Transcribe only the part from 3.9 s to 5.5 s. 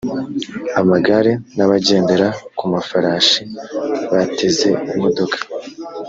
bateze imodoka